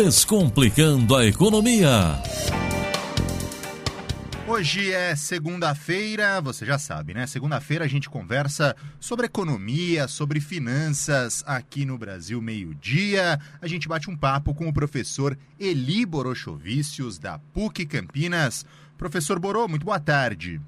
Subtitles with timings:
[0.00, 1.90] Descomplicando a Economia.
[4.46, 7.26] Hoje é segunda-feira, você já sabe, né?
[7.26, 13.40] Segunda-feira a gente conversa sobre economia, sobre finanças aqui no Brasil, meio-dia.
[13.60, 18.64] A gente bate um papo com o professor Eli Borochovicius, da PUC Campinas.
[18.96, 20.60] Professor Borô, muito boa tarde.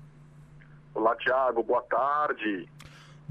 [0.92, 2.68] Olá, Tiago, boa tarde.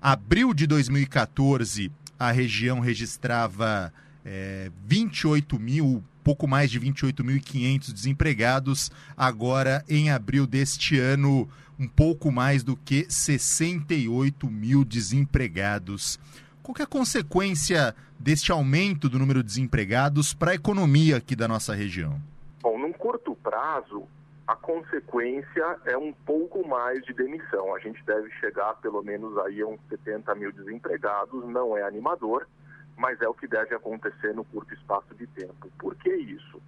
[0.00, 3.92] abril de 2014, a região registrava
[4.24, 8.90] é, 28 mil, pouco mais de 28.500 desempregados.
[9.16, 16.18] Agora, em abril deste ano, um pouco mais do que 68 mil desempregados.
[16.62, 21.48] Qual é a consequência deste aumento do número de desempregados para a economia aqui da
[21.48, 22.20] nossa região?
[22.60, 24.02] Bom, num curto prazo,
[24.50, 27.72] a consequência é um pouco mais de demissão.
[27.72, 32.48] A gente deve chegar pelo menos aí a uns 70 mil desempregados, não é animador,
[32.96, 35.70] mas é o que deve acontecer no curto espaço de tempo.
[35.78, 36.60] Por que isso?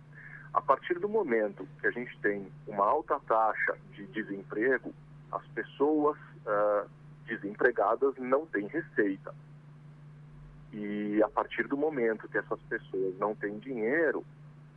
[0.55, 4.95] A partir do momento que a gente tem uma alta taxa de desemprego,
[5.33, 6.17] as pessoas
[6.47, 6.89] uh,
[7.27, 9.35] desempregadas não têm receita.
[10.73, 14.25] E a partir do momento que essas pessoas não têm dinheiro,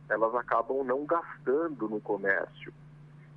[0.08, 2.72] elas acabam não gastando no comércio.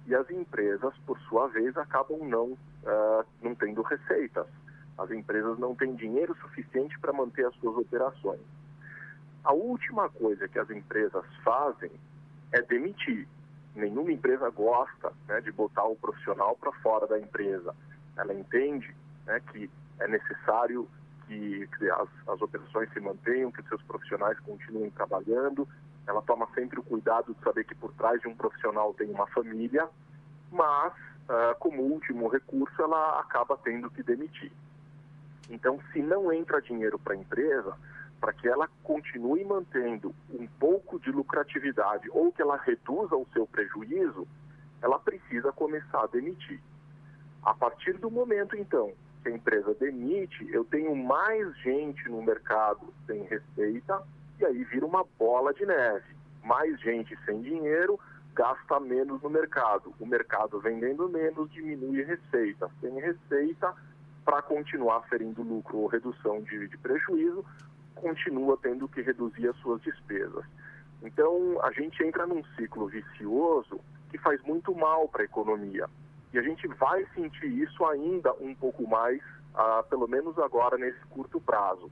[0.09, 4.47] E as empresas, por sua vez, acabam não, uh, não tendo receitas.
[4.97, 8.41] As empresas não têm dinheiro suficiente para manter as suas operações.
[9.43, 11.91] A última coisa que as empresas fazem
[12.51, 13.27] é demitir.
[13.75, 17.75] Nenhuma empresa gosta né, de botar o profissional para fora da empresa.
[18.17, 18.93] Ela entende
[19.27, 20.89] né, que é necessário
[21.27, 25.67] que, as, as operações se mantenham, que seus profissionais continuem trabalhando.
[26.07, 29.27] Ela toma sempre o cuidado de saber que por trás de um profissional tem uma
[29.27, 29.87] família,
[30.51, 34.51] mas, uh, como último recurso, ela acaba tendo que demitir.
[35.49, 37.75] Então, se não entra dinheiro para a empresa,
[38.19, 43.47] para que ela continue mantendo um pouco de lucratividade ou que ela reduza o seu
[43.47, 44.27] prejuízo,
[44.81, 46.59] ela precisa começar a demitir.
[47.43, 48.91] A partir do momento, então,
[49.23, 54.01] que a empresa demite, eu tenho mais gente no mercado sem receita
[54.39, 56.15] e aí vira uma bola de neve.
[56.43, 57.99] Mais gente sem dinheiro
[58.33, 59.93] gasta menos no mercado.
[59.99, 62.69] O mercado vendendo menos diminui receita.
[62.79, 63.75] Sem receita,
[64.23, 67.43] para continuar ferindo lucro ou redução de, de prejuízo,
[67.95, 70.45] continua tendo que reduzir as suas despesas.
[71.01, 73.79] Então, a gente entra num ciclo vicioso
[74.09, 75.87] que faz muito mal para a economia.
[76.33, 79.21] E a gente vai sentir isso ainda um pouco mais,
[79.53, 81.89] ah, pelo menos agora nesse curto prazo.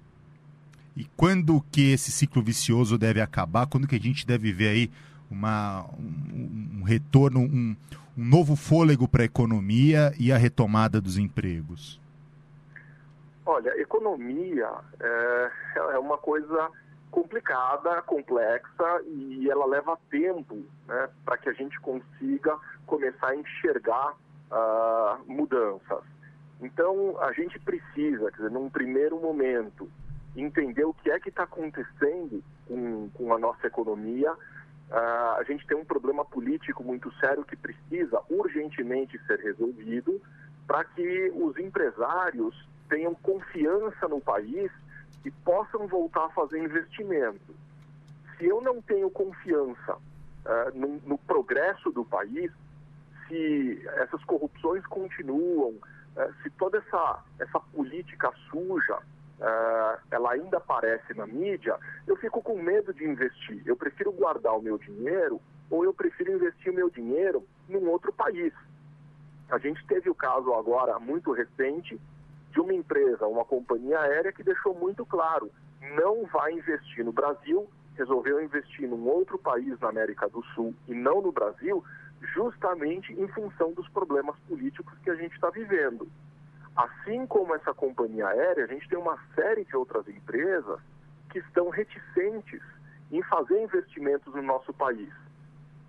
[0.98, 3.68] E quando que esse ciclo vicioso deve acabar?
[3.68, 4.92] Quando que a gente deve ver aí
[5.30, 7.76] uma, um, um retorno, um,
[8.18, 12.02] um novo fôlego para a economia e a retomada dos empregos?
[13.46, 15.52] Olha, economia é,
[15.94, 16.68] é uma coisa
[17.12, 24.14] complicada, complexa e ela leva tempo né, para que a gente consiga começar a enxergar
[24.52, 26.04] uh, mudanças.
[26.60, 29.88] Então, a gente precisa, quer dizer, num primeiro momento,
[30.42, 34.32] entender o que é que está acontecendo com, com a nossa economia.
[34.34, 40.22] Uh, a gente tem um problema político muito sério que precisa urgentemente ser resolvido
[40.66, 42.56] para que os empresários
[42.90, 44.72] tenham confiança no país
[45.26, 47.56] e possam voltar a fazer investimento.
[48.38, 52.52] Se eu não tenho confiança uh, no, no, progresso do país,
[53.28, 59.00] se essas corrupções continuam, uh, se toda essa, essa política suja
[59.40, 63.62] uh, ela ainda aparece na mídia, eu fico com medo de investir.
[63.66, 68.12] Eu prefiro guardar o meu dinheiro ou eu prefiro investir o meu dinheiro num outro
[68.14, 68.54] país.
[69.50, 72.00] A gente teve o caso agora muito recente
[72.52, 75.52] de uma empresa, uma companhia aérea que deixou muito claro,
[75.96, 80.94] não vai investir no Brasil, resolveu investir num outro país na América do Sul e
[80.94, 81.84] não no Brasil,
[82.34, 86.08] justamente em função dos problemas políticos que a gente está vivendo.
[86.78, 90.80] Assim como essa companhia aérea, a gente tem uma série de outras empresas
[91.32, 92.62] que estão reticentes
[93.12, 95.12] em fazer investimentos no nosso país.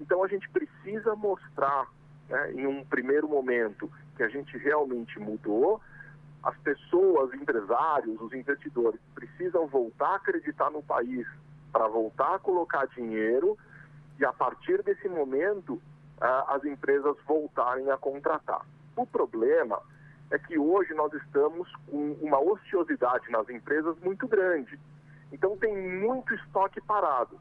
[0.01, 1.87] Então a gente precisa mostrar,
[2.31, 5.79] né, em um primeiro momento, que a gente realmente mudou,
[6.43, 11.27] as pessoas, empresários, os investidores precisam voltar a acreditar no país
[11.71, 13.59] para voltar a colocar dinheiro
[14.19, 15.83] e a partir desse momento
[16.21, 18.65] as empresas voltarem a contratar.
[18.97, 19.83] O problema
[20.31, 24.79] é que hoje nós estamos com uma ociosidade nas empresas muito grande.
[25.33, 27.39] Então tem muito estoque parado.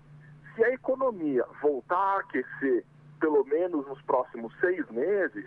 [0.55, 2.83] Se a economia voltar a aquecer,
[3.19, 5.45] pelo menos nos próximos seis meses,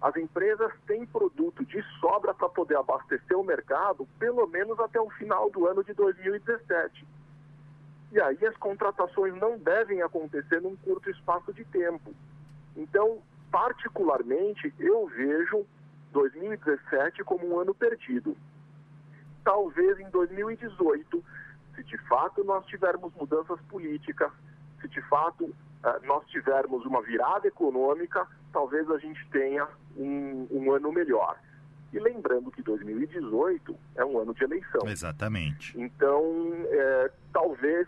[0.00, 5.10] as empresas têm produto de sobra para poder abastecer o mercado, pelo menos até o
[5.10, 7.06] final do ano de 2017.
[8.12, 12.14] E aí as contratações não devem acontecer num curto espaço de tempo.
[12.76, 13.18] Então,
[13.50, 15.66] particularmente, eu vejo
[16.18, 18.36] 2017 como um ano perdido.
[19.44, 21.24] Talvez em 2018,
[21.76, 24.32] se de fato nós tivermos mudanças políticas,
[24.80, 25.54] se de fato
[25.84, 31.38] eh, nós tivermos uma virada econômica, talvez a gente tenha um, um ano melhor.
[31.92, 34.86] E lembrando que 2018 é um ano de eleição.
[34.86, 35.80] Exatamente.
[35.80, 36.22] Então,
[36.66, 37.86] é, talvez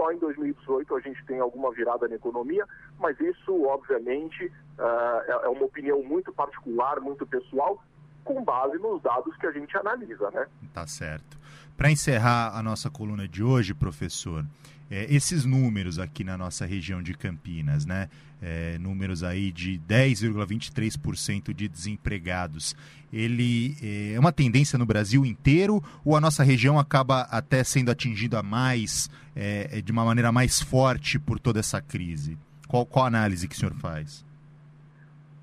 [0.00, 2.64] só em 2018 a gente tenha alguma virada na economia,
[2.98, 4.46] mas isso, obviamente,
[4.78, 7.82] uh, é uma opinião muito particular, muito pessoal,
[8.24, 10.46] com base nos dados que a gente analisa, né?
[10.72, 11.38] Tá certo.
[11.76, 14.42] Para encerrar a nossa coluna de hoje, professor,
[14.90, 18.08] é, esses números aqui na nossa região de Campinas, né?
[18.42, 22.74] É, números aí de 10,23% de desempregados,
[23.12, 27.90] ele é, é uma tendência no Brasil inteiro ou a nossa região acaba até sendo
[27.90, 32.38] atingida mais, é, é de uma maneira mais forte por toda essa crise?
[32.66, 34.24] Qual, qual a análise que o senhor faz?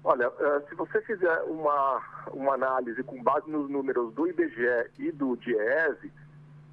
[0.04, 2.02] Olha, é, se você fizer uma,
[2.34, 6.12] uma análise com base nos números do IBGE e do DIEESE,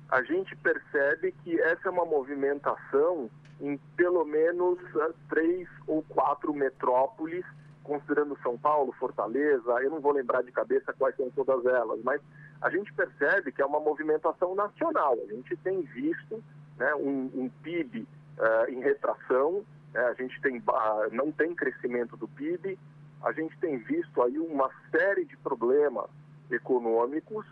[0.08, 3.30] a gente percebe que essa é uma movimentação
[3.60, 7.44] em pelo menos uh, três ou quatro metrópoles,
[7.82, 12.20] considerando São Paulo, Fortaleza, eu não vou lembrar de cabeça quais são todas elas, mas
[12.60, 15.16] a gente percebe que é uma movimentação nacional.
[15.28, 16.42] A gente tem visto
[16.78, 18.06] né, um, um PIB uh,
[18.38, 22.78] eh, em retração, né, a gente tem, uh, não tem crescimento do PIB,
[23.22, 26.08] a gente tem visto aí uma série de problemas
[26.50, 27.46] econômicos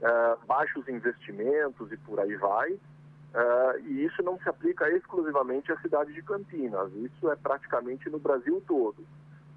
[0.00, 2.72] uh, baixos investimentos e por aí vai.
[2.72, 8.18] Uh, e isso não se aplica exclusivamente à cidade de Campinas, isso é praticamente no
[8.18, 9.04] Brasil todo.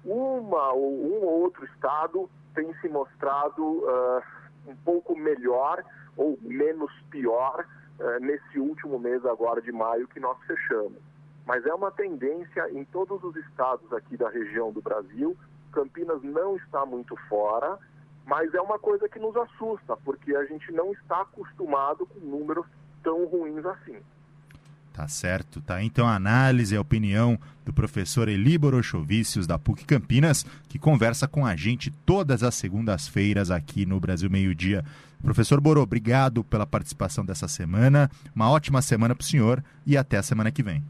[0.04, 4.22] Uma ou um ou outro estado tem se mostrado uh,
[4.66, 5.82] um pouco melhor
[6.16, 7.66] ou menos pior
[8.20, 10.98] nesse último mês agora de maio que nós fechamos.
[11.46, 15.36] Mas é uma tendência em todos os estados aqui da região do Brasil.
[15.70, 17.78] Campinas não está muito fora
[18.26, 22.66] mas é uma coisa que nos assusta, porque a gente não está acostumado com números
[23.02, 23.96] tão ruins assim.
[24.92, 25.82] Tá certo, tá?
[25.82, 31.26] Então a análise e a opinião do professor Elíboro Chovicius da PUC Campinas, que conversa
[31.26, 34.84] com a gente todas as segundas-feiras aqui no Brasil Meio Dia.
[35.22, 38.10] Professor Borô, obrigado pela participação dessa semana.
[38.36, 40.84] Uma ótima semana para o senhor e até a semana que vem.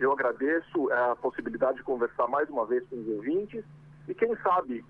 [0.00, 3.64] Eu agradeço a possibilidade de conversar mais uma vez com os ouvintes
[4.08, 4.84] e quem sabe,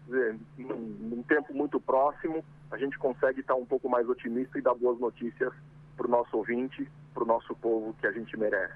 [0.58, 4.74] num, num tempo muito próximo, a gente consegue estar um pouco mais otimista e dar
[4.74, 5.52] boas notícias
[5.96, 8.74] para o nosso ouvinte, para o nosso povo que a gente merece.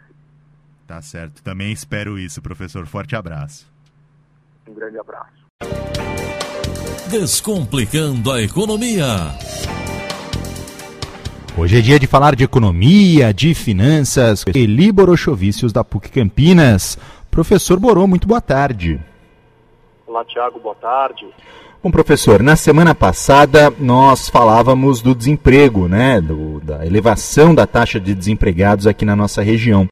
[0.87, 1.43] Tá certo.
[1.43, 2.87] Também espero isso, professor.
[2.87, 3.71] Forte abraço.
[4.67, 5.41] Um grande abraço.
[7.11, 9.07] Descomplicando a economia.
[11.57, 14.45] Hoje é dia de falar de economia, de finanças.
[14.55, 16.97] Eli Borochovicius da PUC Campinas.
[17.31, 19.01] Professor Borô, muito boa tarde.
[20.11, 21.25] Olá, Tiago, boa tarde.
[21.81, 28.01] Bom, professor, na semana passada nós falávamos do desemprego, né, do, da elevação da taxa
[28.01, 29.87] de desempregados aqui na nossa região.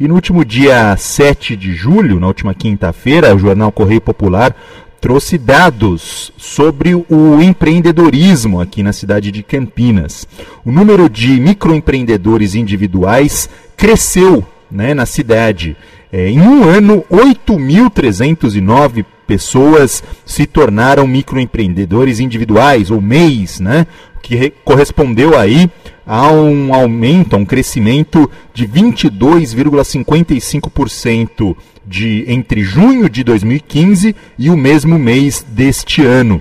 [0.00, 4.52] E no último dia 7 de julho, na última quinta-feira, o jornal Correio Popular
[5.00, 10.26] trouxe dados sobre o empreendedorismo aqui na cidade de Campinas.
[10.64, 15.76] O número de microempreendedores individuais cresceu né, na cidade.
[16.12, 23.86] É, em um ano, 8.309 pessoas se tornaram microempreendedores individuais, ou MEIs, né?
[24.22, 25.68] que correspondeu aí
[26.06, 34.56] a um aumento, a um crescimento de 22,55% de entre junho de 2015 e o
[34.56, 36.40] mesmo mês deste ano.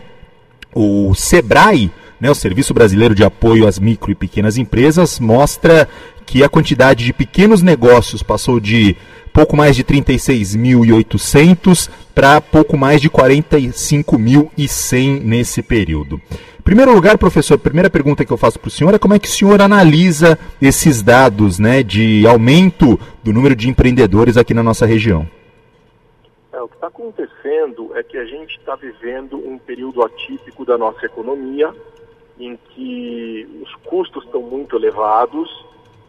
[0.74, 5.90] O Sebrae, né, o Serviço Brasileiro de Apoio às Micro e Pequenas Empresas, mostra
[6.26, 8.96] que a quantidade de pequenos negócios passou de
[9.34, 16.20] pouco mais de 36.800 para pouco mais de 45.100 nesse período.
[16.64, 19.20] Primeiro lugar, professor, a primeira pergunta que eu faço para o senhor é como é
[19.20, 24.62] que o senhor analisa esses dados né, de aumento do número de empreendedores aqui na
[24.62, 25.28] nossa região?
[26.54, 30.78] É, o que está acontecendo é que a gente está vivendo um período atípico da
[30.78, 31.74] nossa economia,
[32.40, 35.50] em que os custos estão muito elevados,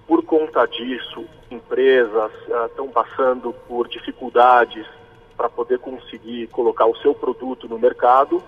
[0.06, 2.32] por conta disso, empresas
[2.66, 4.86] estão passando por dificuldades
[5.36, 8.42] para poder conseguir colocar o seu produto no mercado.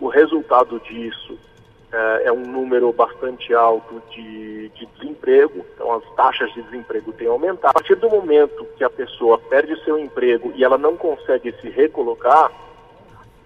[0.00, 6.52] O resultado disso uh, é um número bastante alto de, de, desemprego, então as taxas
[6.52, 7.70] de desemprego têm aumentado.
[7.70, 11.52] A partir do momento que a pessoa perde o seu emprego e ela não consegue
[11.60, 12.50] se recolocar,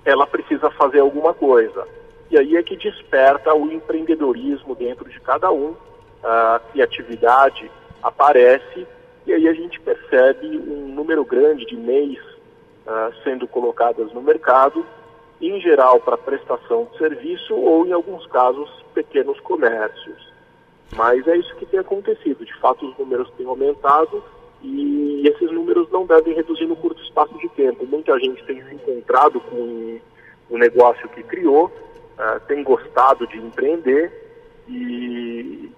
[0.05, 1.87] ela precisa fazer alguma coisa.
[2.31, 5.75] E aí é que desperta o empreendedorismo dentro de cada um,
[6.23, 7.71] a criatividade
[8.03, 8.87] aparece
[9.27, 12.21] e aí a gente percebe um número grande de MEIs
[12.87, 14.85] uh, sendo colocadas no mercado,
[15.41, 20.31] em geral para prestação de serviço ou, em alguns casos, pequenos comércios.
[20.95, 22.45] Mas é isso que tem acontecido.
[22.45, 24.23] De fato, os números têm aumentado
[24.63, 27.87] e esses números não devem reduzir no curto espaço de tempo.
[27.87, 29.99] Muita gente tem se encontrado com
[30.51, 34.13] o negócio que criou, uh, tem gostado de empreender
[34.69, 35.71] e,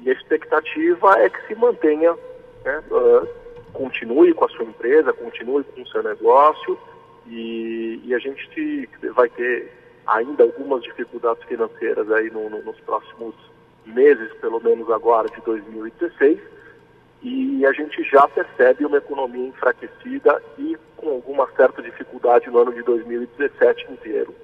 [0.00, 2.16] e a expectativa é que se mantenha,
[2.64, 3.28] né, uh,
[3.72, 6.78] continue com a sua empresa, continue com o seu negócio
[7.26, 9.72] e, e a gente vai ter
[10.06, 13.34] ainda algumas dificuldades financeiras aí no, no, nos próximos
[13.86, 16.38] meses, pelo menos agora de 2016,
[17.22, 22.72] e a gente já percebe uma economia enfraquecida e com alguma certa dificuldade no ano
[22.72, 24.34] de 2017 inteiro.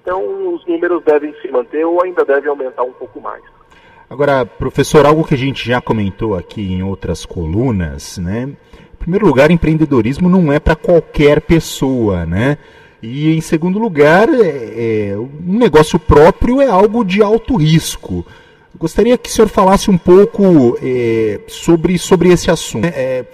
[0.00, 3.44] Então, os números devem se manter ou ainda devem aumentar um pouco mais.
[4.10, 8.44] Agora, professor, algo que a gente já comentou aqui em outras colunas, né?
[8.44, 12.56] Em primeiro lugar, empreendedorismo não é para qualquer pessoa, né?
[13.02, 18.26] E em segundo lugar, é, é, um negócio próprio é algo de alto risco.
[18.78, 22.86] Gostaria que o senhor falasse um pouco é, sobre, sobre esse assunto.
[22.86, 23.26] É,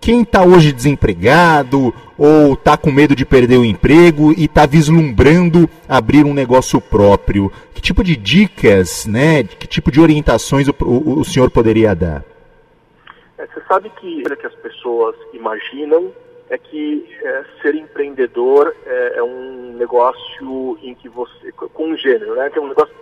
[0.00, 5.68] quem está hoje desempregado ou está com medo de perder o emprego e está vislumbrando
[5.88, 11.20] abrir um negócio próprio, que tipo de dicas, né, que tipo de orientações o, o,
[11.20, 12.24] o senhor poderia dar?
[13.38, 16.12] É, você sabe que que as pessoas imaginam
[16.48, 22.34] é que é, ser empreendedor é, é, um negócio em que você, com um gênero,
[22.34, 22.92] né, que é um negócio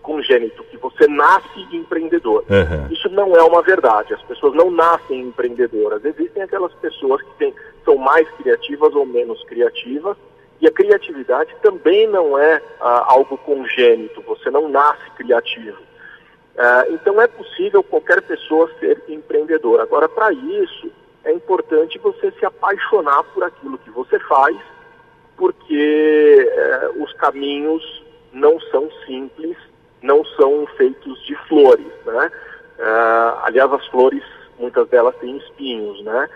[0.00, 2.44] congênito, que você nasce empreendedor.
[2.48, 2.92] Uhum.
[2.92, 4.14] Isso não é uma verdade.
[4.14, 6.04] As pessoas não nascem empreendedoras.
[6.04, 10.16] Existem aquelas pessoas que têm, são mais criativas ou menos criativas.
[10.60, 14.22] E a criatividade também não é ah, algo congênito.
[14.22, 15.78] Você não nasce criativo.
[16.56, 19.80] Ah, então é possível qualquer pessoa ser empreendedor.
[19.80, 20.90] Agora, para isso,
[21.24, 24.56] é importante você se apaixonar por aquilo que você faz,
[25.36, 27.82] porque eh, os caminhos
[28.32, 29.56] não são simples
[30.02, 32.30] não são feitos de flores, né?
[32.78, 34.24] Uh, aliás, as flores,
[34.58, 36.28] muitas delas têm espinhos, né?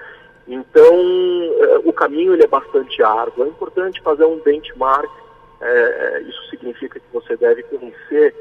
[0.46, 3.44] Então, uh, o caminho ele é bastante árduo.
[3.44, 5.11] É importante fazer um benchmark.
[5.11, 8.35] Uh, isso significa que você deve conhecer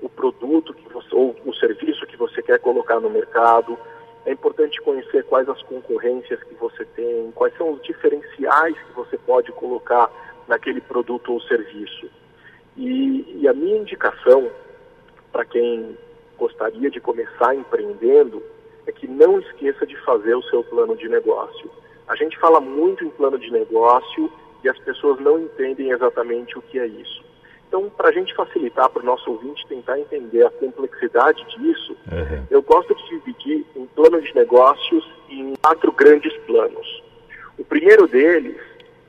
[0.00, 3.78] o produto que você, ou o serviço que você quer colocar no mercado.
[4.26, 9.16] É importante conhecer quais as concorrências que você tem, quais são os diferenciais que você
[9.18, 10.10] pode colocar
[10.48, 12.08] naquele produto ou serviço.
[12.76, 14.50] E, e a minha indicação
[15.32, 15.96] para quem
[16.38, 18.42] gostaria de começar empreendendo
[18.86, 21.70] é que não esqueça de fazer o seu plano de negócio.
[22.08, 24.30] A gente fala muito em plano de negócio
[24.62, 27.24] e as pessoas não entendem exatamente o que é isso.
[27.68, 32.46] Então, para a gente facilitar para o nosso ouvinte tentar entender a complexidade disso, uhum.
[32.50, 37.02] eu gosto de dividir um plano de negócios em quatro grandes planos.
[37.56, 38.60] O primeiro deles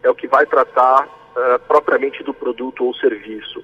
[0.02, 3.64] é o que vai tratar uh, propriamente do produto ou serviço.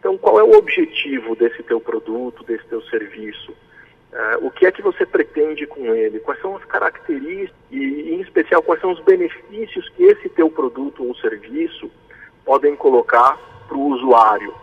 [0.00, 3.52] Então, qual é o objetivo desse teu produto, desse teu serviço?
[3.52, 6.18] Uh, o que é que você pretende com ele?
[6.20, 11.06] Quais são as características e, em especial, quais são os benefícios que esse teu produto
[11.06, 11.90] ou serviço
[12.46, 13.38] podem colocar
[13.68, 14.54] para o usuário?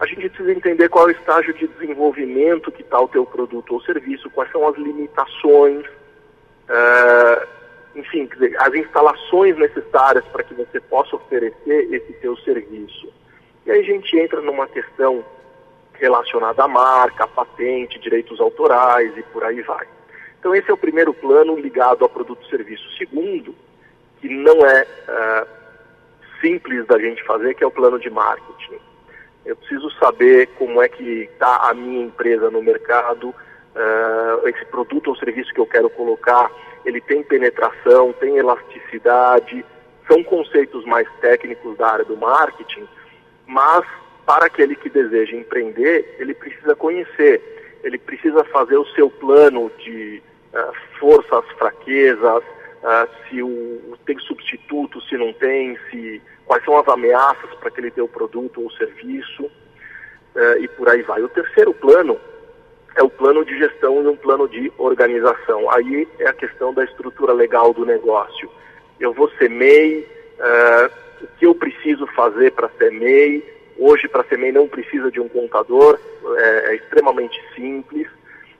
[0.00, 3.72] A gente precisa entender qual é o estágio de desenvolvimento que está o teu produto
[3.72, 7.46] ou serviço, quais são as limitações, uh,
[7.94, 13.08] enfim, as instalações necessárias para que você possa oferecer esse teu serviço.
[13.66, 15.24] E aí a gente entra numa questão
[15.94, 19.86] relacionada à marca, patente, direitos autorais e por aí vai.
[20.38, 22.88] Então esse é o primeiro plano ligado a produto e serviço.
[22.96, 23.54] Segundo,
[24.20, 25.46] que não é uh,
[26.40, 28.78] simples da gente fazer, que é o plano de marketing.
[29.44, 35.08] Eu preciso saber como é que está a minha empresa no mercado, uh, esse produto
[35.08, 36.50] ou serviço que eu quero colocar,
[36.84, 39.64] ele tem penetração, tem elasticidade,
[40.06, 42.86] são conceitos mais técnicos da área do marketing,
[43.46, 43.84] mas
[44.26, 47.40] para aquele que deseja empreender, ele precisa conhecer,
[47.84, 50.20] ele precisa fazer o seu plano de
[50.52, 56.88] uh, forças, fraquezas, uh, se o, tem substituto, se não tem, se quais são as
[56.88, 59.44] ameaças para aquele teu produto ou serviço.
[59.44, 61.22] uh, e por aí vai.
[61.22, 62.18] O terceiro plano
[62.96, 65.70] é o plano de gestão e um plano de organização.
[65.70, 68.50] Aí é a questão da estrutura legal do negócio.
[68.98, 70.08] Eu vou ser MEI,
[71.22, 73.44] o que eu preciso fazer para ser MEI?
[73.78, 75.98] Hoje, para ser MEI, não precisa de um contador,
[76.36, 78.08] é, é extremamente simples.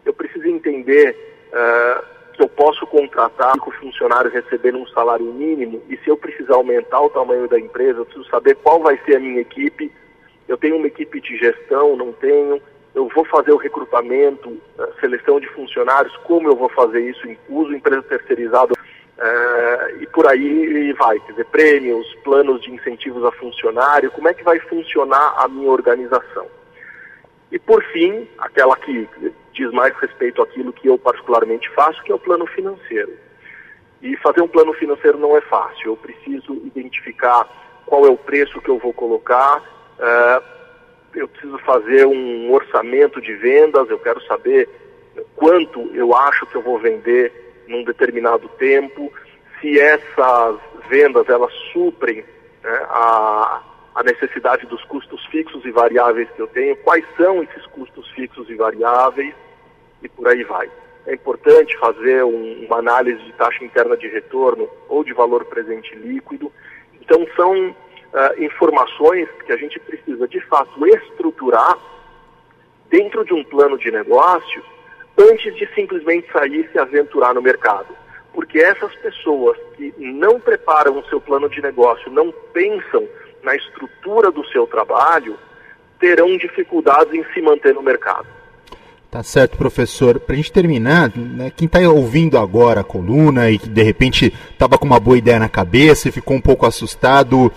[0.05, 1.17] Eu preciso entender
[1.49, 6.55] uh, que eu posso contratar cinco funcionários recebendo um salário mínimo e se eu precisar
[6.55, 9.91] aumentar o tamanho da empresa, eu preciso saber qual vai ser a minha equipe.
[10.47, 12.61] Eu tenho uma equipe de gestão, não tenho
[12.97, 14.57] eu vou fazer o recrutamento,
[14.99, 18.73] seleção de funcionários, como eu vou fazer isso, uso empresa terceirizada
[19.19, 24.35] uh, e por aí vai, quer dizer, prêmios, planos de incentivos a funcionário, como é
[24.35, 26.47] que vai funcionar a minha organização.
[27.51, 29.09] E por fim, aquela que
[29.53, 33.13] diz mais respeito àquilo que eu particularmente faço, que é o plano financeiro.
[34.03, 37.49] E fazer um plano financeiro não é fácil, eu preciso identificar
[37.87, 40.57] qual é o preço que eu vou colocar, uh,
[41.15, 44.69] eu preciso fazer um orçamento de vendas, eu quero saber
[45.35, 49.13] quanto eu acho que eu vou vender num determinado tempo,
[49.61, 50.57] se essas
[50.89, 52.25] vendas elas suprem
[52.63, 53.63] né, a,
[53.95, 58.49] a necessidade dos custos fixos e variáveis que eu tenho, quais são esses custos fixos
[58.49, 59.35] e variáveis
[60.03, 60.71] e por aí vai.
[61.07, 65.95] É importante fazer um, uma análise de taxa interna de retorno ou de valor presente
[65.95, 66.53] líquido.
[67.01, 71.79] Então são uh, informações que a gente precisa de fato estruturar
[72.91, 74.63] dentro de um plano de negócio
[75.19, 77.89] antes de simplesmente sair e se aventurar no mercado.
[78.33, 83.09] Porque essas pessoas que não preparam o seu plano de negócio, não pensam
[83.43, 85.39] na estrutura do seu trabalho,
[85.99, 88.27] terão dificuldades em se manter no mercado.
[89.11, 90.21] Tá certo, professor.
[90.21, 94.35] Para a gente terminar, né, quem está ouvindo agora a coluna e que de repente
[94.51, 97.51] estava com uma boa ideia na cabeça e ficou um pouco assustado,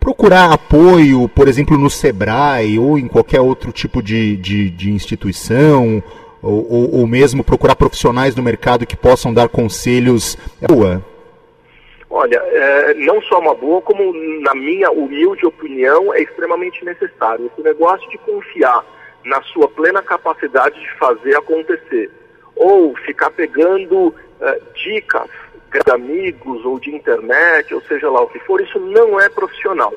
[0.00, 6.02] procurar apoio, por exemplo, no Sebrae ou em qualquer outro tipo de, de, de instituição,
[6.42, 11.02] ou, ou, ou, mesmo procurar profissionais no mercado que possam dar conselhos, é boa?
[12.10, 17.46] Olha, é, não só uma boa, como na minha humilde opinião, é extremamente necessário.
[17.46, 18.84] Esse negócio de confiar
[19.24, 22.10] na sua plena capacidade de fazer acontecer,
[22.56, 25.30] ou ficar pegando é, dicas
[25.70, 29.94] de amigos ou de internet, ou seja lá o que for, isso não é profissional.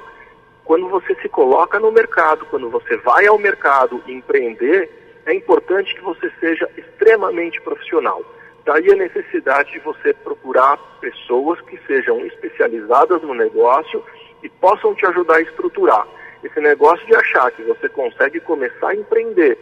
[0.64, 4.90] Quando você se coloca no mercado, quando você vai ao mercado empreender,
[5.26, 8.24] é importante que você seja extremamente profissional.
[8.66, 14.04] Daí a necessidade de você procurar pessoas que sejam especializadas no negócio
[14.42, 16.08] e possam te ajudar a estruturar.
[16.44, 19.58] Esse negócio de achar que você consegue começar a empreender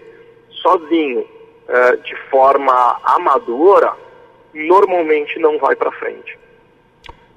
[0.50, 1.28] sozinho,
[1.68, 3.94] eh, de forma amadora,
[4.54, 6.38] normalmente não vai para frente.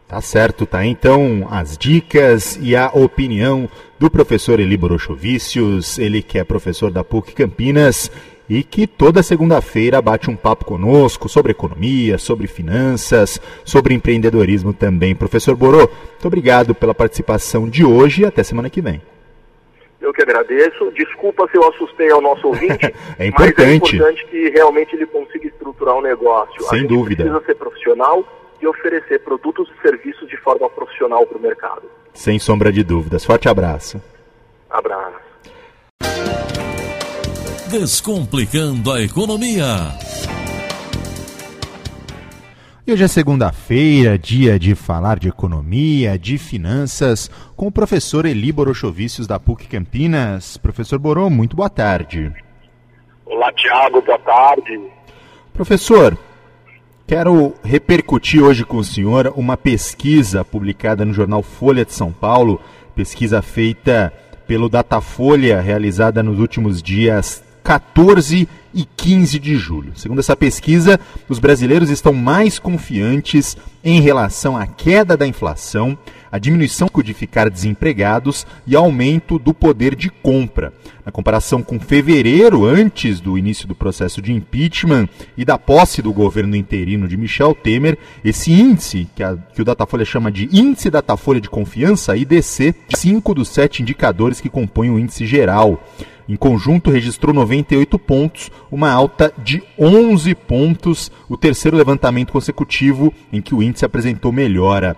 [0.09, 0.87] Tá certo, tá?
[0.87, 7.03] Então, as dicas e a opinião do professor Eli Borochovicius, ele que é professor da
[7.03, 8.09] PUC Campinas
[8.49, 15.13] e que toda segunda-feira bate um papo conosco sobre economia, sobre finanças, sobre empreendedorismo também.
[15.13, 19.03] Professor Borô, muito obrigado pela participação de hoje e até semana que vem.
[20.01, 20.93] Eu que agradeço.
[20.93, 22.95] Desculpa se eu assustei ao nosso ouvinte.
[23.19, 23.59] é importante.
[23.59, 26.63] Mas é importante que realmente ele consiga estruturar o um negócio.
[26.69, 27.25] Sem dúvida.
[27.25, 28.25] precisa ser profissional
[28.61, 31.83] e oferecer produtos e serviços de forma profissional para o mercado.
[32.15, 33.25] Sem sombra de dúvidas.
[33.25, 34.01] Forte abraço.
[34.71, 35.27] Abraço.
[37.71, 39.65] Descomplicando a economia.
[42.87, 48.53] E hoje é segunda-feira, dia de falar de economia, de finanças, com o professor Eli
[48.53, 50.57] Borochovicius da PUC Campinas.
[50.57, 52.33] Professor Borô, muito boa tarde.
[53.25, 54.81] Olá, Tiago, boa tarde.
[55.53, 56.17] Professor,
[57.07, 62.61] quero repercutir hoje com o senhor uma pesquisa publicada no jornal Folha de São Paulo,
[62.97, 64.13] pesquisa feita
[64.47, 69.93] pelo Datafolha, realizada nos últimos dias 14 e 15 de julho.
[69.95, 75.97] Segundo essa pesquisa, os brasileiros estão mais confiantes em relação à queda da inflação,
[76.37, 80.71] a diminuição de ficar desempregados e aumento do poder de compra.
[81.05, 86.13] Na comparação com fevereiro, antes do início do processo de impeachment e da posse do
[86.13, 90.91] governo interino de Michel Temer, esse índice, que, a, que o Datafolha chama de Índice
[90.91, 95.83] Datafolha de Confiança, IDC, cinco dos sete indicadores que compõem o índice geral.
[96.29, 103.41] Em conjunto, registrou 98 pontos, uma alta de 11 pontos, o terceiro levantamento consecutivo em
[103.41, 104.97] que o índice apresentou melhora.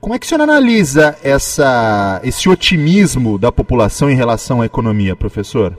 [0.00, 5.16] Como é que o senhor analisa essa, esse otimismo da população em relação à economia,
[5.16, 5.76] professor?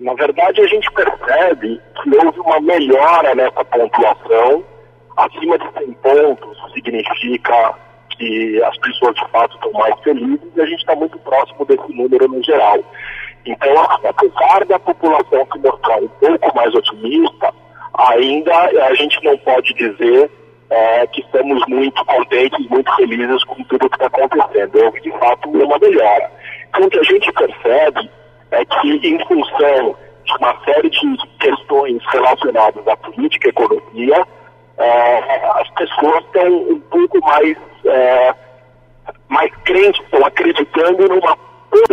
[0.00, 4.64] Na verdade, a gente percebe que houve uma melhora nessa pontuação.
[5.16, 7.74] Acima de 100 pontos significa
[8.10, 11.92] que as pessoas de fato estão mais felizes e a gente está muito próximo desse
[11.94, 12.78] número no geral.
[13.44, 17.52] Então, apesar da população se mostrar um pouco mais otimista,
[17.94, 18.54] ainda
[18.86, 20.30] a gente não pode dizer
[20.70, 24.84] é, que estamos muito contentes, muito felizes com tudo que está acontecendo.
[24.84, 26.30] Houve, de fato, uma melhora.
[26.68, 28.10] Então, o que a gente percebe
[28.50, 34.26] é que, em função de uma série de questões relacionadas à política e economia,
[34.78, 38.34] é, as pessoas estão um pouco mais, é,
[39.28, 41.38] mais crentes, estão acreditando numa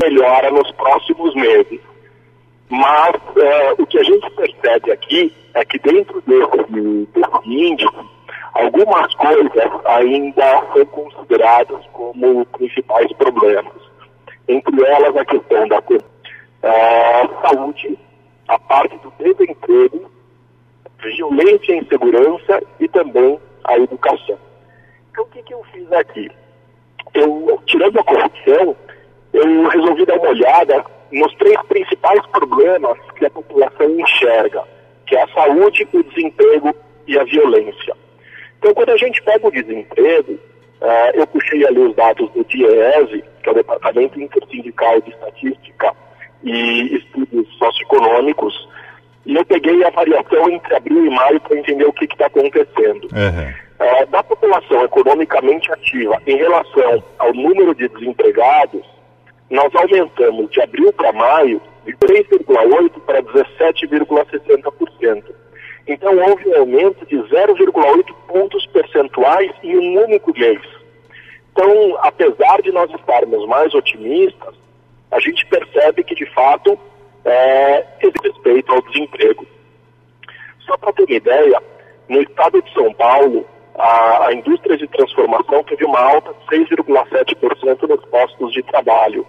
[0.02, 1.80] melhora nos próximos meses.
[2.70, 8.13] Mas é, o que a gente percebe aqui é que dentro desse, desse índice,
[8.74, 13.74] algumas coisas ainda são consideradas como principais problemas.
[14.48, 15.82] Entre elas a questão da
[16.64, 17.98] é, saúde,
[18.48, 20.12] a parte do desemprego,
[21.04, 24.38] violência e insegurança e também a educação.
[25.12, 26.32] Então o que, que eu fiz aqui?
[27.14, 28.76] Eu, tirando a corrupção,
[29.34, 34.64] eu resolvi dar uma olhada nos três principais problemas que a população enxerga,
[35.06, 36.74] que é a saúde, o desemprego
[37.06, 38.03] e a violência.
[38.64, 43.22] Então, quando a gente pega o desemprego, uh, eu puxei ali os dados do DIEESE,
[43.44, 45.94] que é o Departamento Intersindical de Estatística
[46.46, 48.70] e Estudos Socioeconômicos,
[49.26, 53.10] e eu peguei a variação entre abril e maio para entender o que está acontecendo.
[53.12, 53.54] Uhum.
[53.82, 58.82] Uh, da população economicamente ativa em relação ao número de desempregados,
[59.50, 65.44] nós aumentamos de abril para maio de 3,8% para 17,60%.
[65.88, 68.03] Então houve um aumento de 0,8 pontos
[69.24, 70.62] percentuais em um único mês.
[71.52, 74.56] Então, apesar de nós estarmos mais otimistas,
[75.12, 76.78] a gente percebe que de fato
[77.24, 77.86] é,
[78.24, 79.46] respeito ao desemprego.
[80.66, 81.62] Só para ter uma ideia,
[82.10, 87.88] no estado de São Paulo, a, a indústria de transformação teve uma alta de 6,7%
[87.88, 89.26] nos postos de trabalho.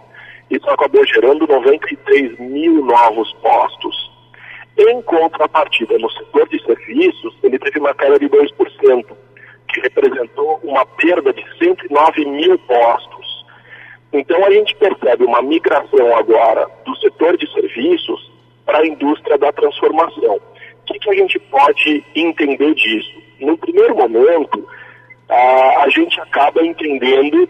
[0.51, 4.13] Isso acabou gerando 93 mil novos postos.
[4.77, 9.05] Em contrapartida, no setor de serviços, ele teve uma queda de 2%,
[9.75, 13.45] que representou uma perda de 109 mil postos.
[14.13, 18.33] Então a gente percebe uma migração agora do setor de serviços
[18.65, 20.37] para a indústria da transformação.
[20.37, 23.23] O que, que a gente pode entender disso?
[23.41, 24.67] No primeiro momento,
[25.29, 27.49] a, a gente acaba entendendo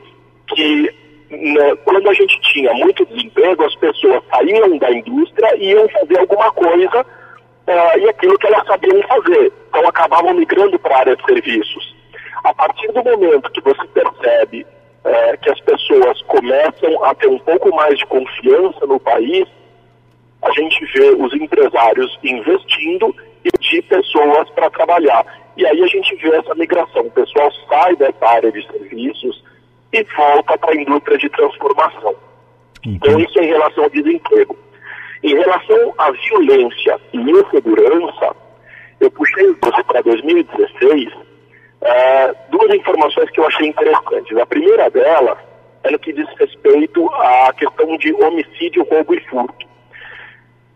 [0.48, 0.90] que
[1.30, 6.18] né, quando a gente tinha muito desemprego, as pessoas saíam da indústria e iam fazer
[6.18, 9.52] alguma coisa uh, e aquilo que elas sabiam fazer.
[9.68, 11.93] Então acabavam migrando para a área de serviços.
[12.44, 14.66] A partir do momento que você percebe
[15.04, 19.48] uh, que as pessoas começam a ter um pouco mais de confiança no país,
[20.42, 25.24] a gente vê os empresários investindo e de pessoas para trabalhar.
[25.56, 27.02] E aí a gente vê essa migração.
[27.02, 29.42] O pessoal sai dessa área de serviços,
[29.94, 32.14] e volta para a indústria de transformação.
[32.84, 34.58] Então, isso é em relação ao desemprego.
[35.22, 38.36] Em relação à violência e insegurança,
[39.00, 39.54] eu puxei
[39.86, 41.23] para 2016
[41.84, 44.36] é, duas informações que eu achei interessantes.
[44.38, 45.38] A primeira delas
[45.82, 49.66] é no que diz respeito à questão de homicídio, roubo e furto.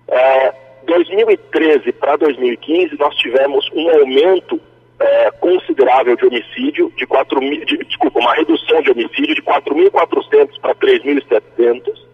[0.06, 0.52] É,
[0.86, 4.60] 2013 para 2015, nós tivemos um aumento
[5.00, 10.60] é, considerável de homicídio, de 4 mil, de, desculpa, uma redução de homicídio de 4.400
[10.60, 12.08] para 3.700.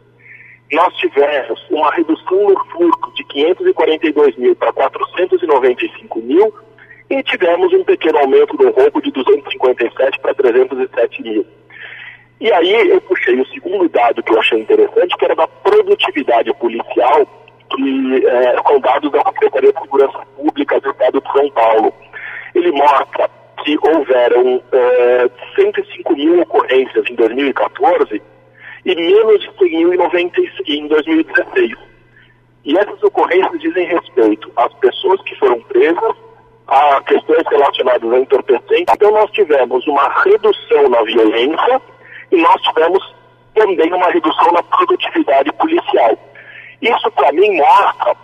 [0.73, 6.55] Nós tivemos uma redução no furto de 542 mil para 495 mil
[7.11, 11.47] e tivemos um pequeno aumento no roubo de 257 para 307 mil.
[12.41, 16.53] E aí eu puxei o segundo dado que eu achei interessante, que era da produtividade
[16.55, 17.27] policial,
[17.71, 21.95] que é, são dados da Secretaria de Segurança Pública do Estado de São Paulo
[22.55, 23.29] ele mostra
[23.65, 28.23] que houveram é, 105 mil ocorrências em 2014
[28.85, 31.73] e menos de 100 mil em 2016.
[32.65, 36.15] E essas ocorrências dizem respeito às pessoas que foram presas,
[36.69, 38.95] a questões relacionadas a entorpecentes.
[38.95, 41.83] Então nós tivemos uma redução na violência
[42.31, 43.15] e nós tivemos
[43.55, 46.19] também uma redução na produtividade policial.
[46.81, 48.17] Isso para mim mostra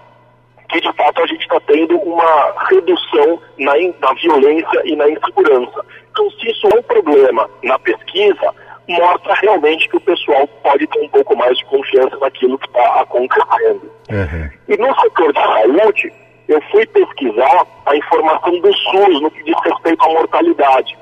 [0.71, 5.85] que de fato a gente está tendo uma redução na, na violência e na insegurança.
[6.11, 8.55] Então, se isso é um problema na pesquisa,
[8.89, 13.01] mostra realmente que o pessoal pode ter um pouco mais de confiança naquilo que está
[13.01, 13.91] acontecendo.
[14.11, 14.51] Uhum.
[14.69, 16.13] E no setor de saúde,
[16.51, 20.99] eu fui pesquisar a informação do SUS no que diz respeito à mortalidade,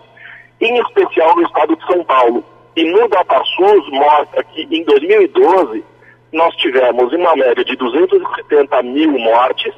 [0.61, 2.45] em especial no estado de São Paulo.
[2.77, 5.85] E no DataSUS mostra que em 2012
[6.33, 9.75] nós tivemos uma média de 270 mil mortes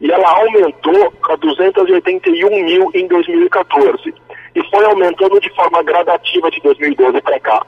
[0.00, 4.14] e ela aumentou para 281 mil em 2014
[4.54, 7.66] e foi aumentando de forma gradativa de 2012 para cá.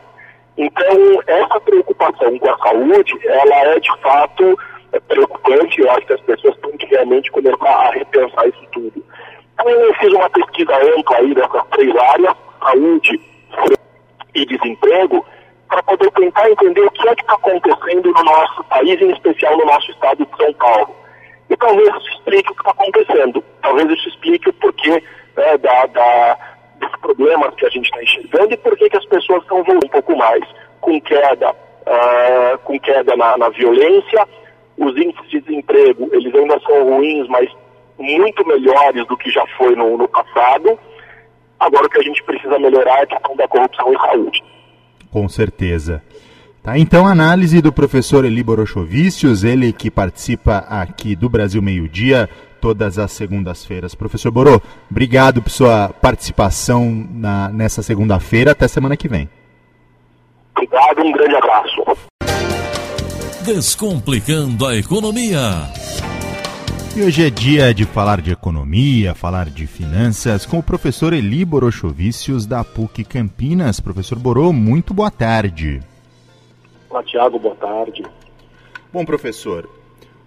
[0.57, 4.59] Então, essa preocupação com a saúde, ela é de fato
[5.09, 5.81] preocupante.
[5.81, 9.05] Eu acho que as pessoas têm que realmente começar a repensar isso tudo.
[9.55, 13.21] Então, eu fiz uma pesquisa ampla aí dessas três áreas, saúde
[14.35, 15.25] e desemprego,
[15.69, 19.57] para poder tentar entender o que é que está acontecendo no nosso país, em especial
[19.57, 20.95] no nosso estado de São Paulo.
[21.49, 23.45] E talvez isso explique o que está acontecendo.
[23.63, 25.03] Talvez isso explique o porquê
[25.37, 26.39] né, da, da,
[26.81, 29.89] dos problemas que a gente está enxergando e porquê que as pessoas estão voltando um
[29.89, 30.45] pouco mais
[30.81, 34.27] com queda, uh, com queda na, na violência.
[34.79, 37.51] Os índices de desemprego, eles ainda são ruins, mas
[37.99, 40.79] muito melhores do que já foi no, no passado.
[41.59, 44.45] Agora o que a gente precisa melhorar é a questão da corrupção e saúde.
[45.11, 46.03] Com certeza.
[46.63, 52.29] Tá, então, análise do professor Eli Borochovicius, ele que participa aqui do Brasil Meio Dia
[52.61, 53.95] todas as segundas-feiras.
[53.95, 54.61] Professor Borô,
[54.91, 58.51] obrigado por sua participação na, nessa segunda-feira.
[58.51, 59.29] Até semana que vem.
[60.57, 61.85] Obrigado, um grande abraço.
[63.47, 65.39] Descomplicando a economia.
[66.97, 71.45] E hoje é dia de falar de economia, falar de finanças com o professor Eli
[71.45, 73.79] Borochovicius da PUC Campinas.
[73.79, 75.81] Professor Borô, muito boa tarde.
[76.91, 78.03] Olá, Tiago, boa tarde.
[78.93, 79.71] Bom, professor,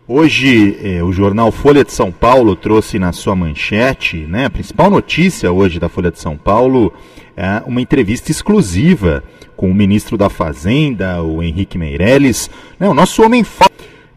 [0.08, 4.90] hoje eh, o jornal Folha de São Paulo trouxe na sua manchete, né, a principal
[4.90, 6.94] notícia hoje da Folha de São Paulo,
[7.40, 9.24] é uma entrevista exclusiva
[9.56, 13.46] com o ministro da Fazenda, o Henrique Meirelles, né, o nosso homem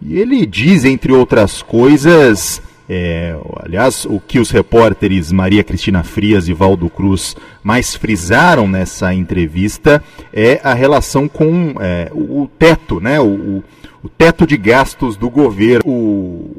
[0.00, 6.48] E ele diz, entre outras coisas, é, aliás, o que os repórteres Maria Cristina Frias
[6.48, 13.20] e Valdo Cruz mais frisaram nessa entrevista é a relação com é, o, teto, né,
[13.20, 13.62] o,
[14.02, 15.82] o, teto de gastos do governo.
[15.87, 16.56] O,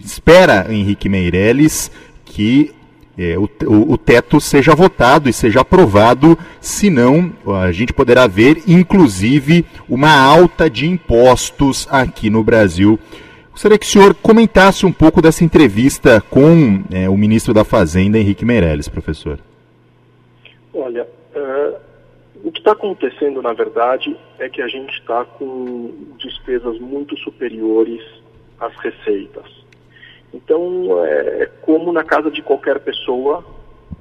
[0.00, 1.88] espera Henrique Meirelles
[2.24, 2.72] que
[3.18, 9.66] é, o, o, teto seja votado e seja aprovado, senão a gente poderá ver, inclusive,
[9.88, 12.98] uma alta de impostos aqui no Brasil
[13.52, 18.18] Gostaria que o senhor comentasse um pouco dessa entrevista com é, o ministro da Fazenda,
[18.18, 19.38] Henrique Meirelles, professor.
[20.72, 21.76] Olha, uh,
[22.42, 28.00] o que está acontecendo, na verdade, é que a gente está com despesas muito superiores
[28.58, 29.61] às receitas.
[30.32, 33.44] Então, é, como na casa de qualquer pessoa,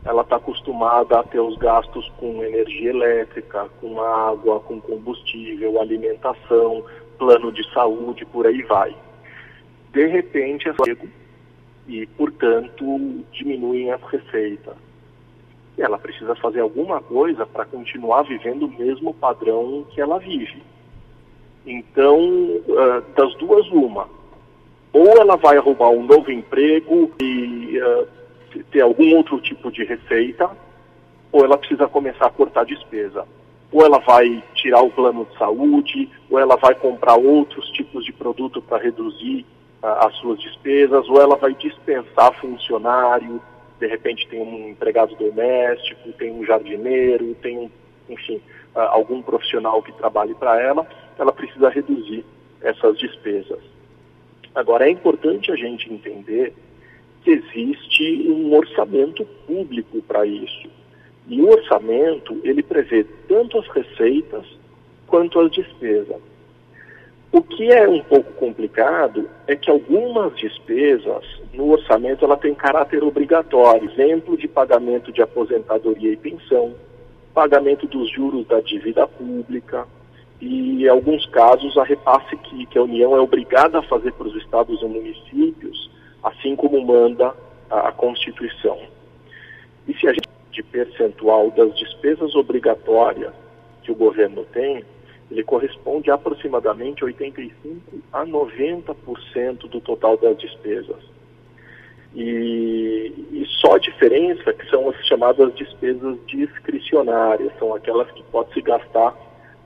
[0.06, 6.84] ela está acostumada a ter os gastos com energia elétrica, com água, com combustível, alimentação,
[7.18, 8.96] plano de saúde, por aí vai
[9.92, 11.08] de repente é cego
[11.88, 14.76] e, portanto, diminuem as receitas.
[15.78, 20.62] E ela precisa fazer alguma coisa para continuar vivendo o mesmo padrão que ela vive.
[21.66, 24.08] Então, uh, das duas, uma.
[24.94, 28.08] Ou ela vai arrumar um novo emprego e uh,
[28.72, 30.50] ter algum outro tipo de receita,
[31.32, 33.26] ou ela precisa começar a cortar despesa.
[33.72, 38.12] Ou ela vai tirar o plano de saúde, ou ela vai comprar outros tipos de
[38.12, 39.46] produto para reduzir
[39.82, 43.42] as suas despesas, ou ela vai dispensar funcionário,
[43.80, 47.70] de repente tem um empregado doméstico, tem um jardineiro, tem um,
[48.08, 48.40] enfim,
[48.76, 50.86] algum profissional que trabalhe para ela,
[51.18, 52.24] ela precisa reduzir
[52.62, 53.60] essas despesas.
[54.54, 56.54] Agora, é importante a gente entender
[57.24, 60.70] que existe um orçamento público para isso.
[61.28, 64.46] E o orçamento, ele prevê tanto as receitas
[65.08, 66.18] quanto as despesas.
[67.32, 73.02] O que é um pouco complicado é que algumas despesas no orçamento ela tem caráter
[73.04, 76.76] obrigatório, exemplo de pagamento de aposentadoria e pensão,
[77.34, 79.88] pagamento dos juros da dívida pública
[80.42, 84.28] e, em alguns casos, a repasse que, que a União é obrigada a fazer para
[84.28, 85.90] os estados e municípios,
[86.24, 87.34] assim como manda
[87.70, 88.78] a, a Constituição.
[89.88, 93.34] E se a gente de percentual das despesas obrigatórias
[93.84, 94.84] que o governo tem,
[95.30, 97.80] ele corresponde a aproximadamente 85
[98.12, 100.98] a 90% do total das despesas.
[102.14, 108.54] E, e, só a diferença que são as chamadas despesas discricionárias, são aquelas que pode
[108.54, 109.16] se gastar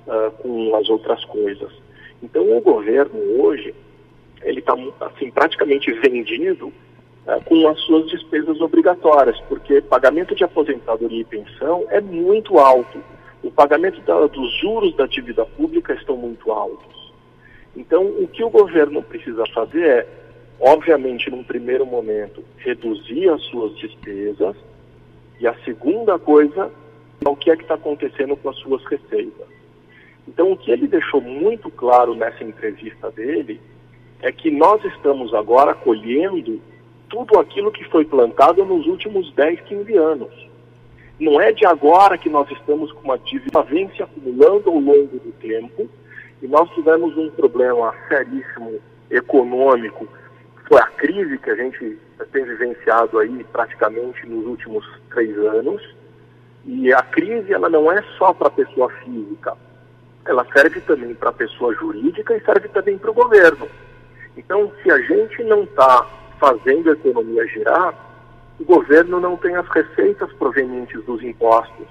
[0.08, 1.72] uh, com as outras coisas.
[2.22, 3.74] Então o governo hoje
[4.42, 11.22] ele está assim praticamente vendido uh, com as suas despesas obrigatórias, porque pagamento de aposentadoria
[11.22, 13.00] e pensão é muito alto
[13.46, 17.14] o pagamento da, dos juros da dívida pública estão muito altos.
[17.76, 20.08] Então, o que o governo precisa fazer é,
[20.60, 24.56] obviamente, num primeiro momento, reduzir as suas despesas,
[25.40, 26.72] e a segunda coisa
[27.24, 29.48] é o que é que está acontecendo com as suas receitas.
[30.28, 33.62] Então, o que ele deixou muito claro nessa entrevista dele
[34.22, 36.60] é que nós estamos agora colhendo
[37.10, 40.50] tudo aquilo que foi plantado nos últimos 10, 15 anos.
[41.20, 45.20] Não é de agora que nós estamos com uma dívida vem se acumulando ao longo
[45.20, 45.90] do tempo
[46.42, 50.08] e nós tivemos um problema seríssimo econômico,
[50.68, 51.98] foi a crise que a gente
[52.32, 55.82] tem vivenciado aí praticamente nos últimos três anos.
[56.66, 59.56] E a crise ela não é só para a pessoa física,
[60.28, 63.68] ela serve também para a pessoa jurídica e serve também para o governo.
[64.36, 66.06] Então, se a gente não está
[66.40, 67.94] fazendo a economia girar,
[68.60, 71.86] o governo não tem as receitas provenientes dos impostos.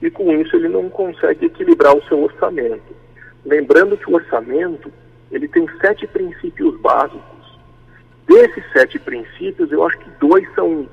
[0.00, 2.96] E com isso ele não consegue equilibrar o seu orçamento.
[3.44, 4.90] Lembrando que o orçamento
[5.30, 7.58] ele tem sete princípios básicos.
[8.26, 10.88] Desses sete princípios, eu acho que dois são,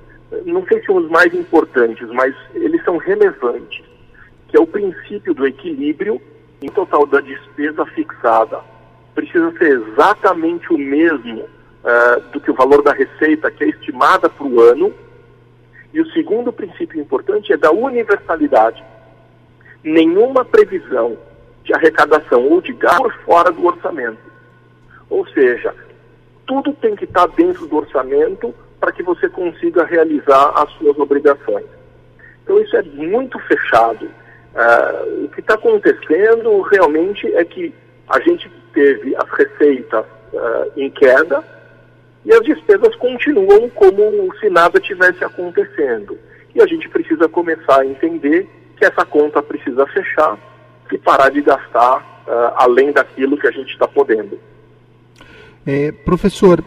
[0.45, 3.83] não sei se são os mais importantes, mas eles são relevantes,
[4.47, 6.21] que é o princípio do equilíbrio
[6.61, 8.59] em total da despesa fixada.
[9.13, 14.29] Precisa ser exatamente o mesmo uh, do que o valor da receita que é estimada
[14.29, 14.93] para o ano.
[15.93, 18.83] E o segundo princípio importante é da universalidade.
[19.83, 21.17] Nenhuma previsão
[21.63, 24.19] de arrecadação ou de gasto por fora do orçamento.
[25.09, 25.73] Ou seja,
[26.45, 31.65] tudo tem que estar dentro do orçamento para que você consiga realizar as suas obrigações.
[32.43, 34.07] Então isso é muito fechado.
[34.55, 37.73] Uh, o que está acontecendo realmente é que
[38.07, 41.43] a gente teve as receitas uh, em queda,
[42.23, 46.17] e as despesas continuam como se nada tivesse acontecendo.
[46.55, 50.37] E a gente precisa começar a entender que essa conta precisa fechar
[50.91, 54.39] e parar de gastar uh, além daquilo que a gente está podendo.
[55.67, 56.63] É, professor,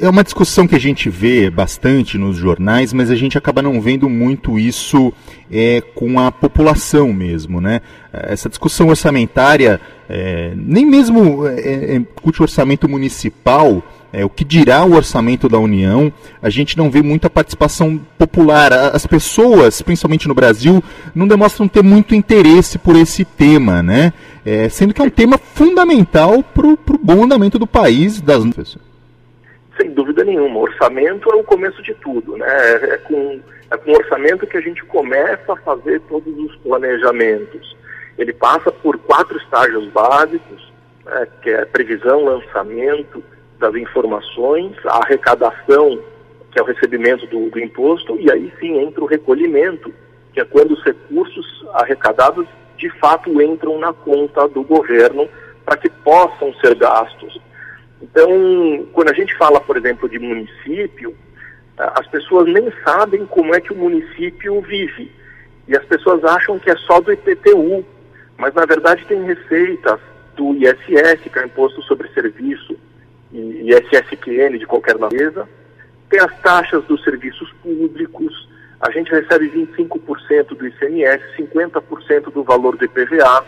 [0.00, 3.80] é uma discussão que a gente vê bastante nos jornais, mas a gente acaba não
[3.80, 5.12] vendo muito isso
[5.50, 7.80] é, com a população mesmo, né?
[8.12, 14.84] Essa discussão orçamentária, é, nem mesmo é, é, o orçamento municipal, é, o que dirá
[14.84, 18.72] o orçamento da União, a gente não vê muita participação popular.
[18.72, 20.82] As pessoas, principalmente no Brasil,
[21.14, 24.12] não demonstram ter muito interesse por esse tema, né?
[24.44, 28.44] É, sendo que é um tema fundamental para o bom andamento do país, das
[29.80, 30.60] Sem dúvida nenhuma.
[30.60, 32.46] Orçamento é o começo de tudo, né?
[32.46, 37.76] É com, é com orçamento que a gente começa a fazer todos os planejamentos.
[38.18, 40.72] Ele passa por quatro estágios básicos,
[41.04, 43.22] né, que é previsão, lançamento,
[43.58, 46.02] das informações, a arrecadação,
[46.50, 49.92] que é o recebimento do, do imposto, e aí sim entra o recolhimento,
[50.32, 55.28] que é quando os recursos arrecadados de fato entram na conta do governo
[55.64, 57.40] para que possam ser gastos.
[58.00, 61.16] Então, quando a gente fala, por exemplo, de município,
[61.76, 65.10] as pessoas nem sabem como é que o município vive.
[65.66, 67.84] E as pessoas acham que é só do IPTU,
[68.36, 70.00] mas na verdade tem receitas
[70.36, 72.76] do ISS, que é o Imposto sobre Serviço,
[73.32, 75.48] e SSQN de qualquer natureza,
[76.08, 78.48] tem as taxas dos serviços públicos,
[78.80, 83.44] a gente recebe 25% do ICMS, 50% do valor do IPVA,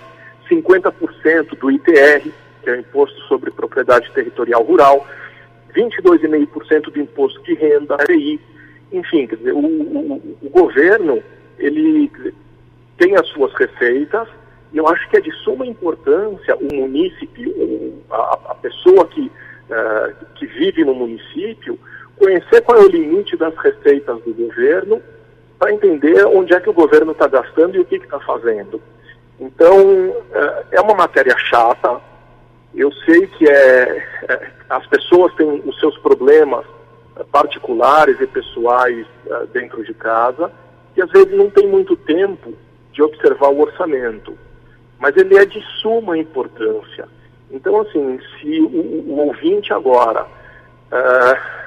[0.50, 2.30] 50% do ITR,
[2.62, 5.06] que é o Imposto sobre Propriedade Territorial Rural,
[5.74, 8.40] 22,5% do Imposto de Renda, API,
[8.92, 11.22] enfim, quer dizer, o, o, o governo,
[11.58, 12.10] ele
[12.98, 14.28] tem as suas receitas,
[14.72, 17.54] e eu acho que é de suma importância o munícipe,
[18.10, 19.30] a, a pessoa que
[19.70, 21.78] uh, que vive no município,
[22.18, 25.00] conhecer qual é o limite das receitas do governo,
[25.58, 28.80] para entender onde é que o governo está gastando e o que está fazendo.
[29.38, 32.00] Então, uh, é uma matéria chata,
[32.74, 36.64] eu sei que é, é, as pessoas têm os seus problemas
[37.32, 40.50] particulares e pessoais uh, dentro de casa,
[40.96, 42.54] e às vezes não tem muito tempo
[42.92, 44.36] de observar o orçamento.
[44.98, 47.08] Mas ele é de suma importância.
[47.50, 51.60] Então, assim, se o, o ouvinte agora uh,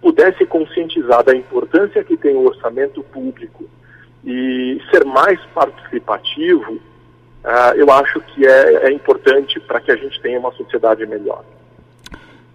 [0.00, 3.64] pudesse conscientizar da importância que tem o orçamento público
[4.24, 6.78] e ser mais participativo,
[7.44, 11.44] uh, eu acho que é, é importante para que a gente tenha uma sociedade melhor.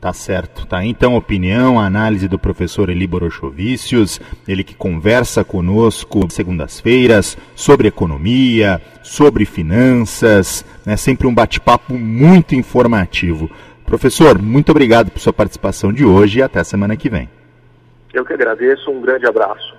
[0.01, 0.81] Tá certo, tá?
[0.81, 9.43] Então, opinião, análise do professor Eli Borochovicius, ele que conversa conosco segundas-feiras sobre economia, sobre
[9.43, 10.95] finanças, né?
[10.95, 13.51] Sempre um bate-papo muito informativo.
[13.85, 17.29] Professor, muito obrigado por sua participação de hoje e até semana que vem.
[18.13, 19.78] Eu que agradeço, um grande abraço.